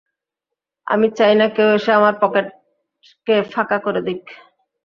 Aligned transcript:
আমি 0.87 1.07
চাই 1.17 1.33
না 1.39 1.45
কেউ 1.55 1.69
এসে 1.77 1.91
আমার 1.99 2.13
পকেটকে 2.21 3.35
ফাঁকা 3.53 3.77
করে 3.85 4.01
দিক। 4.07 4.21